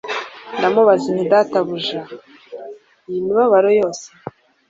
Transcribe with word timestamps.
Ndamubaza 0.57 1.07
nti 1.15 1.25
Databuja 1.31 2.01
iyi 3.09 3.19
mibabaro 3.25 3.69
yose 3.79 4.05